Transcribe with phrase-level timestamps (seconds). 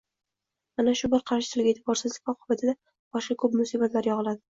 [0.79, 2.75] Mana shu bir qarich tilga e’tiborsizlik oqibatida
[3.19, 4.43] boshga ko‘p musibatlar yog‘iladi.